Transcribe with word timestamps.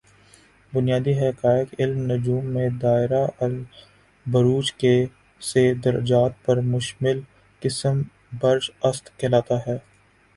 بنیادی 0.73 1.13
حقائق 1.13 1.73
علم 1.79 1.99
نجوم 2.11 2.45
میں 2.53 2.69
دائرۃ 2.81 3.27
البروج 3.39 4.71
کے 4.73 4.93
سے 5.41 5.63
درجات 5.85 6.43
پر 6.45 6.61
مشمل 6.73 7.19
قسم 7.61 8.01
برج 8.41 8.69
اسد 8.83 9.17
کہلاتا 9.19 9.57
ہے 9.67 9.77